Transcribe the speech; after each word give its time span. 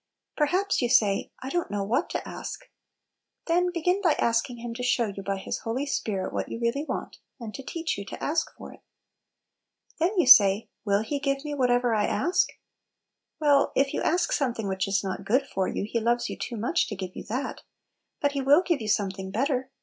Perhaps 0.35 0.81
you 0.81 0.89
say, 0.89 1.29
"I 1.43 1.51
don't 1.51 1.69
know 1.69 1.83
what 1.83 2.09
to 2.09 2.27
ask." 2.27 2.61
Then 3.45 3.69
begin 3.71 4.01
by 4.01 4.13
asking 4.13 4.57
Him 4.57 4.73
to 4.73 4.81
show 4.81 5.05
you 5.05 5.21
by 5.21 5.37
His 5.37 5.59
Holy 5.59 5.85
Spirit 5.85 6.33
what 6.33 6.49
you 6.49 6.57
really 6.59 6.83
want, 6.83 7.19
and 7.39 7.53
to 7.53 7.61
teach 7.61 7.99
you 7.99 8.05
to 8.05 8.23
ask 8.23 8.47
for 8.57 8.73
it. 8.73 8.79
Then 9.99 10.09
you 10.17 10.25
say, 10.25 10.69
"Will 10.85 11.03
He 11.03 11.19
give 11.19 11.45
me 11.45 11.53
whatever 11.53 11.93
I 11.93 12.07
ask?" 12.07 12.49
Well, 13.39 13.71
if 13.75 13.93
you 13.93 14.01
ask 14.01 14.31
something 14.31 14.67
which 14.67 14.87
is 14.87 15.03
not 15.03 15.23
good 15.23 15.45
for 15.45 15.67
you, 15.67 15.83
He 15.87 15.99
loves 15.99 16.29
you 16.31 16.35
too 16.35 16.57
much 16.57 16.87
to 16.87 16.95
give 16.95 17.15
you 17.15 17.23
that! 17.25 17.61
but 18.19 18.31
He 18.31 18.41
will 18.41 18.63
give 18.63 18.81
you 18.81 18.87
something 18.87 19.29
better. 19.29 19.69